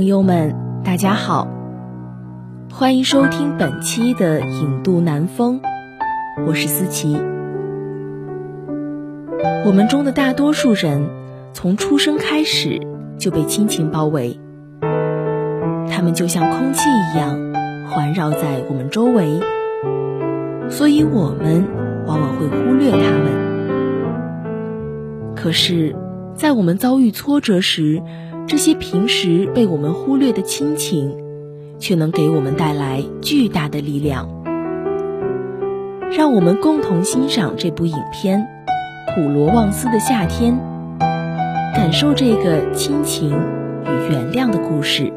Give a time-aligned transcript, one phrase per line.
[0.00, 1.46] 朋友们，大家好，
[2.72, 5.60] 欢迎收听本期的《影渡南风》，
[6.46, 7.18] 我是思琪。
[9.66, 11.06] 我们中的大多数人，
[11.52, 12.80] 从出生开始
[13.18, 14.40] 就被亲情包围，
[15.90, 17.38] 他们就像空气一样
[17.90, 19.38] 环绕在我们周围，
[20.70, 21.62] 所以我们
[22.06, 23.50] 往往会忽略他们。
[25.36, 25.94] 可是，
[26.34, 28.00] 在我们遭遇挫折时，
[28.46, 31.16] 这些平时被我们忽略的亲情，
[31.78, 34.28] 却能给我们带来巨大的力量。
[36.10, 38.40] 让我们共同欣赏这部影片
[39.14, 40.58] 《普罗旺斯的夏天》，
[41.74, 45.12] 感受这个亲情与原谅的故事。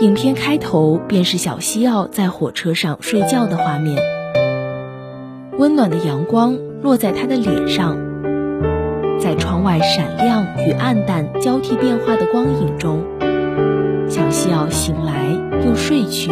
[0.00, 3.98] 影片开头便是小西奥在火车上睡觉的画面，
[5.58, 8.09] 温暖的阳光落在他的脸上。
[9.20, 13.02] 在窗外闪亮与暗淡交替变化的光影中，
[14.08, 15.28] 小西奥醒来
[15.64, 16.30] 又睡去，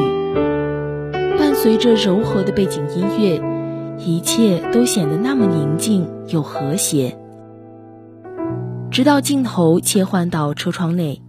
[1.38, 3.40] 伴随着柔和的背景音乐，
[3.98, 7.14] 一切都显得那么宁静又和谐。
[8.90, 11.20] 直到镜头切换到车窗内，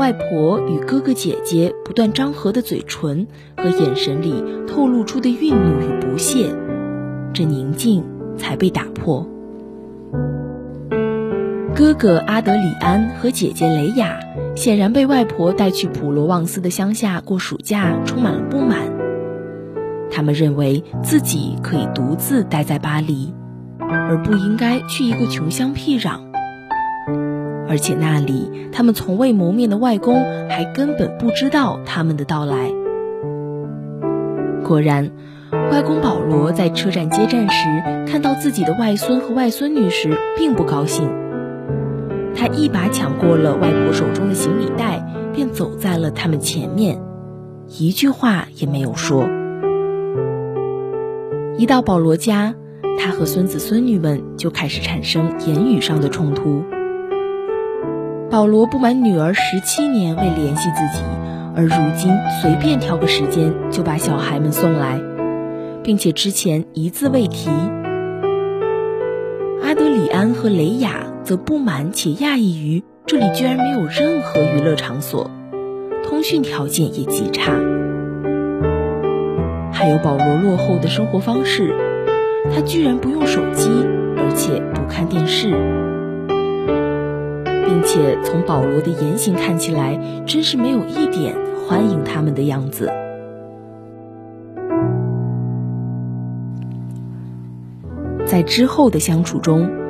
[0.00, 3.26] 外婆与哥哥姐姐不断张合的嘴唇
[3.56, 6.52] 和眼神里透露出的愠怒与不屑，
[7.32, 8.04] 这宁静
[8.36, 9.24] 才被打破。
[11.76, 14.20] 哥哥阿德里安和姐姐雷亚
[14.54, 18.78] 显然被外婆带去普罗旺斯的乡下过暑假充满了不满。
[20.08, 23.34] 他们认为自己可以独自待在巴黎，
[23.80, 26.20] 而不应该去一个穷乡僻壤。
[27.68, 32.70] 而且那里他们从未谋面的外公还根本不知道他们的到来。
[34.62, 35.10] 果然，
[35.72, 37.66] 外公保罗在车站接站时
[38.06, 41.23] 看到自己的外孙和外孙女时，并不高兴。
[42.36, 47.00] 他一把抢过了外婆手中的行李袋，便走在了他们前面，
[47.68, 49.28] 一句话也没有说。
[51.56, 52.54] 一到保罗家，
[52.98, 56.62] 他和孙子孙女们就开始产生言语上的冲突。
[58.30, 61.04] 保罗不满女儿十七年未联系自己，
[61.54, 62.12] 而如今
[62.42, 65.00] 随便挑个时间就把小孩们送来，
[65.84, 67.48] 并且之前一字未提。
[69.62, 71.13] 阿德里安和雷亚。
[71.24, 75.30] 则不满且讶异于这里居然没有任何娱乐场所，
[76.06, 77.52] 通讯条件也极差，
[79.72, 81.74] 还有保罗落后的生活方式，
[82.54, 83.70] 他居然不用手机，
[84.18, 85.50] 而且不看电视，
[87.66, 91.34] 并且从保罗的言行看起来，真是没有一点
[91.66, 92.92] 欢迎他们的样子。
[98.26, 99.83] 在之后的相处中。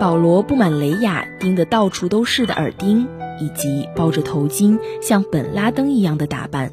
[0.00, 3.08] 保罗不满雷雅钉得到处都是的耳钉，
[3.40, 6.70] 以及包着头巾像本拉登一样的打扮，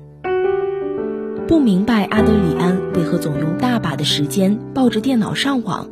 [1.47, 5.89] 不明白阿德里安为何总用大把的时间抱着电脑上网，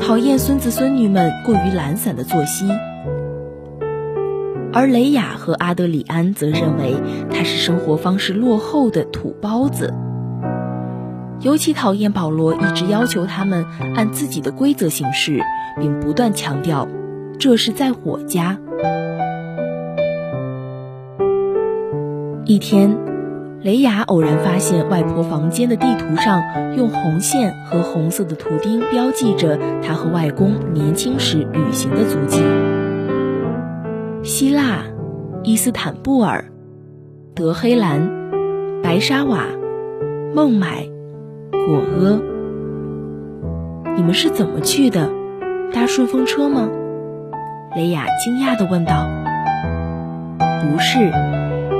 [0.00, 2.66] 讨厌孙子孙女们过于懒散的作息，
[4.72, 6.96] 而雷雅和阿德里安则认为
[7.30, 9.92] 他是生活方式落后的土包子。
[11.40, 13.64] 尤其讨厌保罗一直要求他们
[13.94, 15.40] 按自己的规则行事，
[15.78, 16.88] 并不断强调
[17.38, 18.58] 这是在我家。
[22.44, 22.98] 一天，
[23.62, 26.42] 雷雅偶然发现外婆房间的地图上
[26.76, 32.42] 用红线和红色的图钉标记着她和外公年轻时旅行的足迹：
[34.24, 34.82] 希腊、
[35.44, 36.46] 伊斯坦布尔、
[37.36, 38.10] 德黑兰、
[38.82, 39.44] 白沙瓦、
[40.34, 40.97] 孟买。
[41.70, 42.18] 我阿，
[43.94, 45.10] 你们是怎么去的？
[45.70, 46.66] 搭顺风车吗？
[47.76, 49.06] 雷亚惊讶地问道。
[50.38, 51.12] 不是，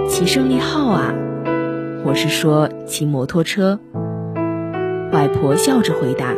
[0.07, 1.15] 骑胜利号啊，
[2.05, 3.81] 我是说骑摩托车。
[5.11, 6.35] 外婆笑着回答。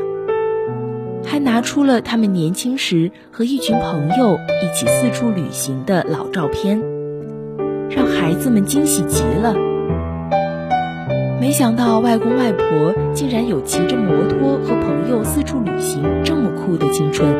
[1.26, 6.81] 还拿出了他们年轻时和一群朋友一起四处旅行的老照片，
[7.91, 9.70] 让孩子们惊喜极了。
[11.41, 17.35] 没想到外公外婆竟然有骑着摩托和朋友四处旅行这么酷的青春。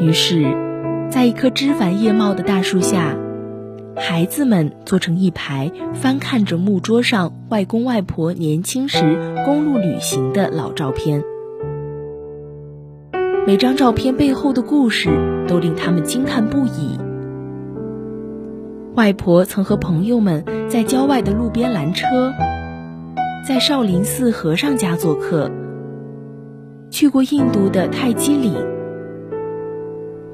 [0.00, 0.46] 于是，
[1.10, 3.16] 在一棵枝繁叶茂的大树下，
[3.96, 11.24] 孩子们坐成一排，翻看着木桌上外公外婆年轻时公路旅行的老照片。
[13.44, 15.08] 每张照片背后的故事
[15.48, 17.07] 都令他们惊叹不已。
[18.98, 22.32] 外婆曾和朋友们在郊外的路边拦车，
[23.46, 25.48] 在少林寺和尚家做客，
[26.90, 28.52] 去过印度的泰姬陵，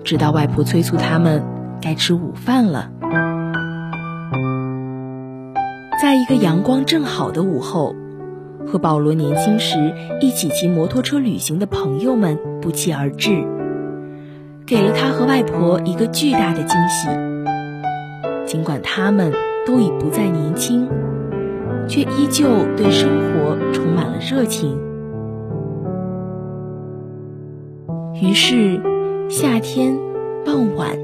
[0.02, 1.44] 直到外婆催促他们
[1.78, 2.90] 该吃午饭了。
[6.00, 7.94] 在一个阳光正好的午后。
[8.66, 9.76] 和保罗年轻时
[10.22, 13.44] 一起骑摩托车旅行的朋友们不期而至，
[14.64, 17.33] 给了他和外婆一个巨大的惊喜。
[18.54, 19.32] 尽管他们
[19.66, 20.88] 都已不再年轻，
[21.88, 22.46] 却依旧
[22.76, 24.78] 对生活充满了热情。
[28.22, 28.80] 于是，
[29.28, 29.98] 夏天
[30.46, 30.96] 傍晚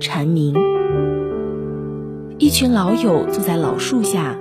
[0.00, 0.54] 蝉鸣，
[2.38, 4.34] 一群老友坐在老树下。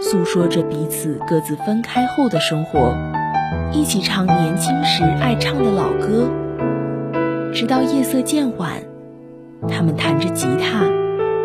[0.00, 2.94] 诉说着彼此各自分开后的生活，
[3.72, 6.30] 一起唱年轻时爱唱的老歌，
[7.52, 8.74] 直到夜色渐晚。
[9.68, 10.86] 他们弹着吉他，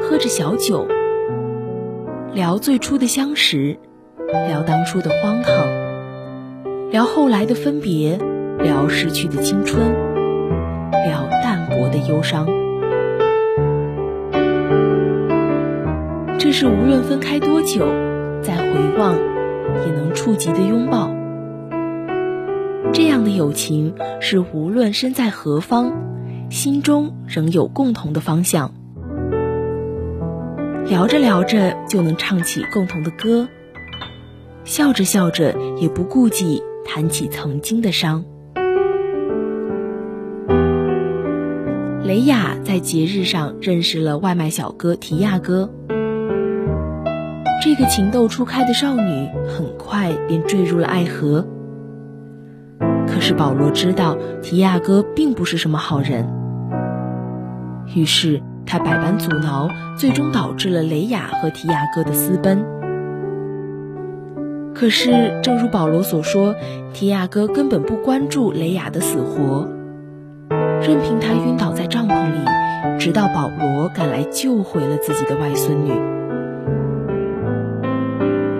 [0.08, 0.88] 喝着小酒，
[2.32, 3.80] 聊最初的相识，
[4.48, 8.20] 聊当初的荒唐，聊后来的分别，
[8.60, 9.82] 聊逝去的青春，
[10.92, 12.46] 聊淡薄的忧伤。
[16.38, 17.84] 这是无论分开多久。
[18.44, 21.10] 再回望，也能触及的拥抱。
[22.94, 25.92] 这样的友情是无论身在何方，
[26.52, 28.72] 心中仍有共同的方向。
[30.88, 33.48] 聊着聊着就能唱起共同的歌，
[34.64, 38.24] 笑着笑着也不顾忌谈起曾经的伤。
[42.04, 45.72] 雷雅在节日上认识了外卖小哥提亚哥。
[47.64, 51.48] 这个情窦初开的少女很快便坠入了爱河。
[53.08, 56.30] 可是保罗知道提亚哥并不是什么好人，
[57.96, 62.66] 于是他百般阻挠，最终导致了雷雅和提亚哥的私奔。
[64.74, 66.56] 可是，正如保罗所说，
[66.94, 69.70] 提亚哥根本不关注雷雅的死活，
[70.82, 75.92] 任凭她晕倒在帐篷里，直到保罗赶来救回了自己的外孙女。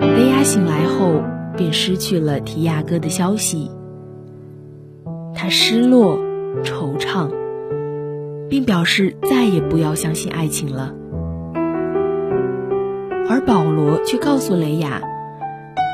[0.00, 1.22] 雷雅醒来后，
[1.54, 3.70] 便失去了提亚哥的消息。
[5.34, 6.16] 他失落、
[6.64, 7.28] 惆怅，
[8.48, 10.94] 并表示再也不要相信爱情了。
[13.28, 15.02] 而保罗却告诉雷雅，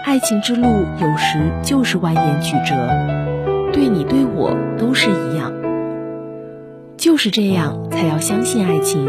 [0.05, 0.67] 爱情之路
[1.01, 2.75] 有时就是蜿蜒曲折，
[3.73, 5.53] 对你对我都是一样。
[6.97, 9.09] 就是这样，才要相信爱情。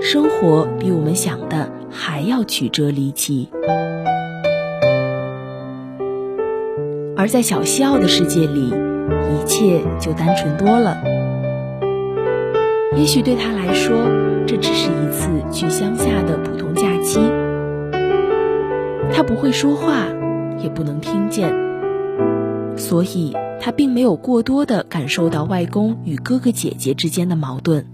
[0.00, 3.48] 生活比我们想的还要曲折离奇。
[7.16, 10.96] 而在小西奥的世界里，一切就单纯多了。
[12.96, 13.96] 也许对他来说，
[14.46, 17.20] 这只是一次去乡下的普通假期。
[19.12, 20.06] 他不会说话，
[20.62, 21.52] 也不能听见，
[22.76, 27.86] 所以他并没有过多的感受到外公与哥哥姐姐之间的矛盾。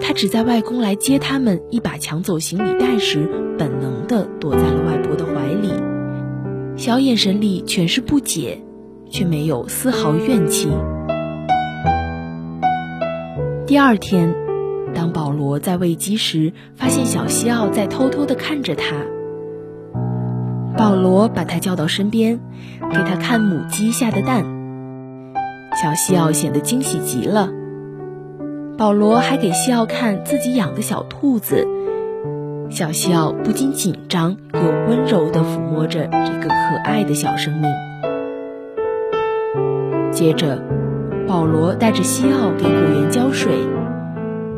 [0.00, 3.28] 他只在外公来接他们一把抢走行李袋时，
[3.58, 5.72] 本能的躲在了外婆的怀里。
[6.76, 8.62] 小眼神里全是不解，
[9.10, 10.68] 却没有丝毫怨气。
[13.72, 14.34] 第二天，
[14.94, 18.96] 当保罗在喂鸡时，发现小西奥在偷偷的看着他。
[20.76, 22.38] 保罗把他叫到身边，
[22.90, 24.44] 给他看母鸡下的蛋。
[25.82, 27.48] 小西奥显得惊喜极了。
[28.76, 31.66] 保罗还给西奥看自己养的小兔子。
[32.68, 37.70] 小西奥不禁紧张，又温柔地抚摸着这个可爱的小生命。
[40.10, 40.62] 接着，
[41.26, 43.52] 保罗带着西奥给果园浇水，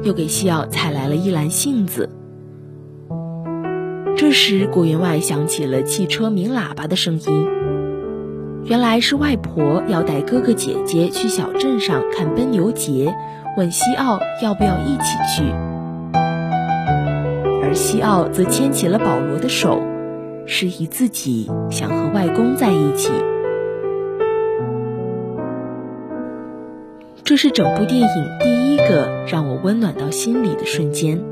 [0.03, 2.11] 又给西奥采来了一篮杏子。
[4.17, 7.47] 这时，果园外响起了汽车鸣喇叭的声音，
[8.65, 13.15] 原来是外婆要带哥哥姐姐去小镇上看奔牛节，
[13.57, 15.45] 问西奥要不要一起去。
[17.63, 19.83] 而西奥则牵起了保罗的手，
[20.47, 23.11] 示意自己想和外公在一起。
[27.23, 28.09] 这是整部电影
[28.41, 31.23] 第一个让我温暖到心里的瞬间。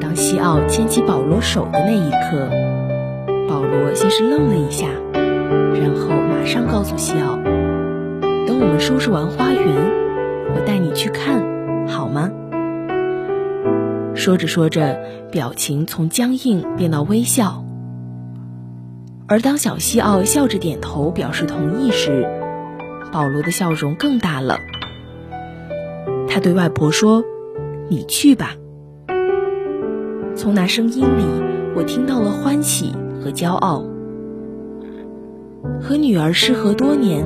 [0.00, 2.48] 当西奥牵起保罗手的那一刻，
[3.48, 7.36] 保罗先是愣了一下，然后马上告诉西奥
[8.46, 9.62] ：“等我们收拾完花园，
[10.54, 12.30] 我带你去看，好吗？”
[14.14, 14.98] 说着说着，
[15.30, 17.64] 表情从僵硬变到微笑。
[19.26, 22.26] 而当小西奥笑着点头表示同意时，
[23.14, 24.58] 保罗的笑容更大了。
[26.26, 27.22] 他对外婆说
[27.88, 28.56] ：“你去吧。”
[30.34, 31.24] 从那声音里，
[31.76, 32.92] 我听到了欢喜
[33.22, 33.84] 和骄傲。
[35.80, 37.24] 和女儿失和多年，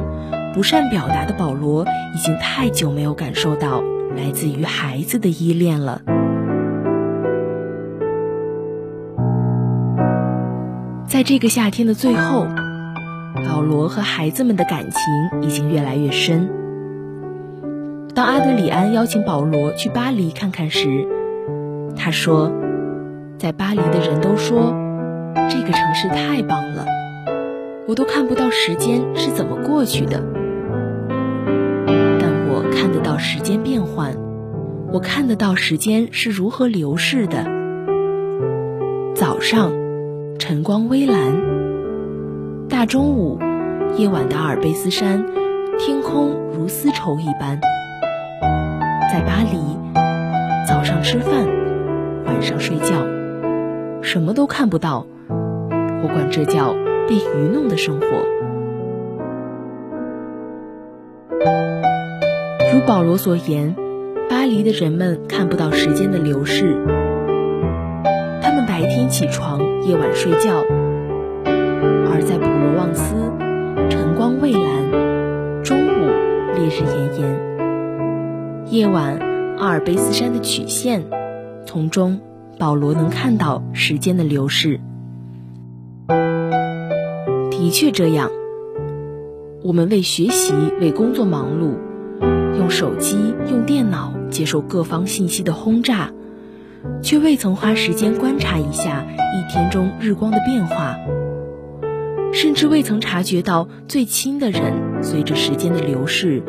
[0.53, 3.83] 不善表达的保罗已经太久没有感受到
[4.15, 6.03] 来自于孩子的依恋了。
[11.07, 12.47] 在这个夏天的最后，
[13.59, 16.49] 保罗和孩子们的感情已经越来越深。
[18.15, 20.87] 当阿德里安邀请保罗去巴黎看看时，
[21.97, 22.53] 他说
[23.37, 24.77] ：“在巴黎的人都说，
[25.51, 26.87] 这个城市太棒了，
[27.89, 30.23] 我都看不到时间是怎么过去的。
[31.89, 34.15] 但我看得到时间变换，
[34.93, 37.45] 我看得到时间是如何流逝的。
[39.17, 39.73] 早上。”
[40.39, 41.19] 晨光微蓝，
[42.69, 43.37] 大中午，
[43.97, 45.25] 夜晚的阿尔卑斯山，
[45.79, 47.61] 天空如丝绸一般。
[49.13, 49.59] 在巴黎，
[50.67, 51.47] 早上吃饭，
[52.27, 53.07] 晚上睡觉，
[54.03, 56.75] 什么都看不到，我管这叫
[57.09, 58.07] 被愚弄的生活。
[62.73, 63.75] 如保罗所言，
[64.29, 66.77] 巴黎的人们看不到时间的流逝。
[68.43, 70.63] 他们白天起床，夜晚睡觉；
[78.71, 79.19] 夜晚
[79.59, 81.05] 阿尔卑斯山的曲线，
[81.67, 82.21] 从中
[82.59, 84.81] 保罗能看到时间的流逝。
[87.51, 88.31] 的确这样，
[89.63, 91.77] 我们为学习、为工作忙碌，
[92.59, 96.11] 用手机、用电脑接受各方信息的轰炸。
[97.03, 100.97] 却未曾花时间观察一下一天中日光的变化，
[102.33, 106.41] 甚至未曾察觉到最亲的人随着时间的流逝，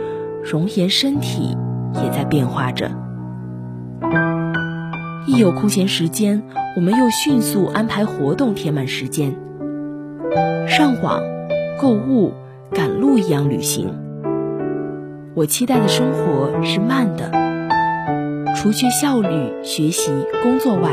[0.43, 1.57] 容颜身体
[1.95, 2.91] 也在变化着。
[5.27, 6.41] 一有空闲时间，
[6.75, 9.35] 我们又迅速安排活动填满时间，
[10.67, 11.21] 上网、
[11.79, 12.33] 购物、
[12.71, 13.93] 赶路一样旅行。
[15.35, 17.31] 我期待的生活是慢的。
[18.55, 20.89] 除去效率、学习、工作外，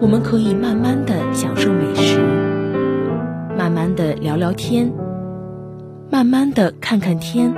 [0.00, 2.18] 我们可以慢慢的享受美食，
[3.58, 4.90] 慢慢的聊聊天，
[6.10, 7.52] 慢慢的看看天，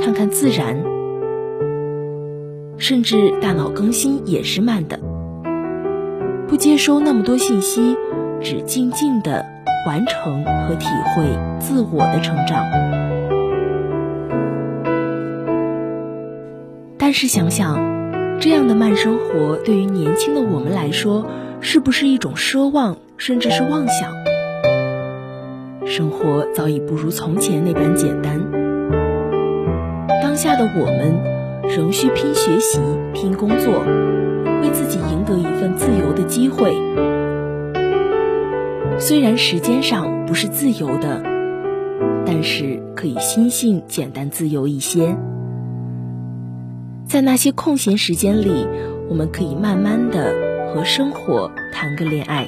[0.00, 0.76] 看看自然，
[2.78, 4.98] 甚至大脑更新也是慢的，
[6.48, 7.96] 不接收那么多信息，
[8.40, 9.44] 只静静的
[9.86, 11.24] 完成和体会
[11.58, 12.64] 自我的成长。
[16.98, 17.96] 但是想想。
[18.38, 21.24] 这样的慢生活对于年轻的我们来说，
[21.62, 24.12] 是不是一种奢望，甚至是妄想？
[25.86, 28.38] 生活早已不如从前那般简单。
[30.36, 31.18] 当下的我们，
[31.74, 32.78] 仍需拼学习、
[33.14, 33.82] 拼工作，
[34.60, 36.74] 为自己赢得一份自由的机会。
[38.98, 41.22] 虽然时间上不是自由的，
[42.26, 45.16] 但是可以心性简单自由一些。
[47.06, 48.68] 在那些空闲时间里，
[49.08, 50.34] 我们可以慢慢的
[50.68, 52.46] 和生活谈个恋爱。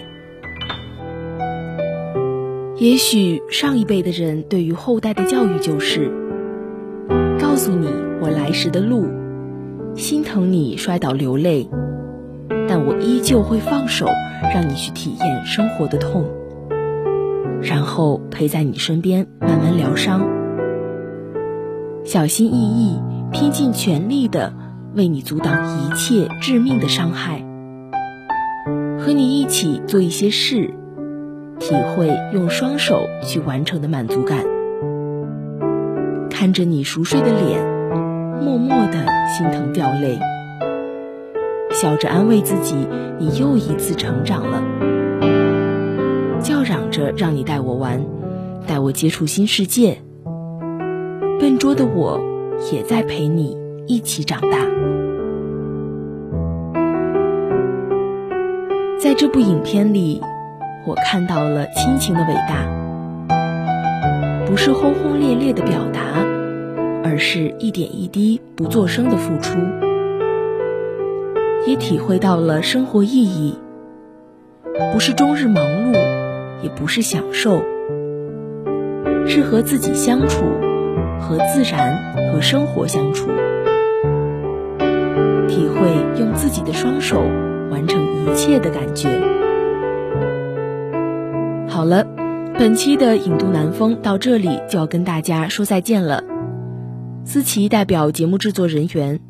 [2.76, 6.17] 也许上一辈的人对于后代的教育就是：
[7.58, 7.88] 诉你
[8.22, 9.06] 我来时的路，
[9.96, 11.68] 心疼你摔倒流泪，
[12.68, 14.06] 但我依旧会放手
[14.54, 16.24] 让你去体验生活的痛，
[17.60, 20.26] 然后陪在你身边慢慢疗伤，
[22.04, 23.00] 小心翼翼。
[23.30, 24.54] 拼尽全力的
[24.94, 27.44] 为你阻挡一切致命的伤害，
[28.98, 30.70] 和你一起做一些事，
[31.60, 34.46] 体会用双手去完成的满足感。
[36.38, 37.66] 看着你熟睡的脸，
[38.40, 40.20] 默默的心疼掉泪，
[41.72, 42.76] 笑着安慰自己，
[43.18, 44.62] 你又一次成长了。
[46.40, 48.06] 叫嚷着让你带我玩，
[48.68, 49.98] 带我接触新世界。
[51.40, 52.20] 笨拙的我。
[52.72, 54.58] 也在陪你一起长大。
[58.98, 60.20] 在这部影片里，
[60.86, 62.66] 我看到了亲情的伟大，
[64.48, 66.00] 不是轰轰烈烈的表达，
[67.04, 69.58] 而是一点一滴不作声的付出，
[71.66, 73.58] 也体会到了生活意义，
[74.94, 75.92] 不是终日忙碌，
[76.62, 77.62] 也不是享受，
[79.26, 80.46] 是和自己相处，
[81.20, 83.28] 和自然和生活相处，
[85.46, 87.20] 体会用自己的双手
[87.70, 89.10] 完成一切的感觉。
[91.68, 92.06] 好了，
[92.58, 96.24] 本期的影都南风到这里就要跟大家说再见了。
[97.24, 99.20] 思琪代表节目制作人员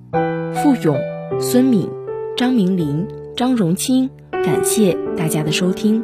[0.54, 0.96] 付勇、
[1.38, 1.90] 孙敏、
[2.38, 3.06] 张明林、
[3.36, 6.02] 张荣清，感谢大家的收听。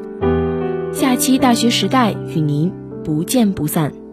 [0.93, 2.71] 下期大学时代与您
[3.02, 4.03] 不见不散。